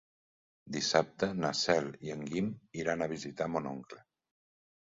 Dissabte 0.77 1.29
na 1.43 1.51
Cel 1.59 1.89
i 2.07 2.13
en 2.15 2.25
Guim 2.31 2.49
iran 2.85 3.05
a 3.05 3.09
visitar 3.15 3.53
mon 3.57 3.73
oncle. 3.77 4.03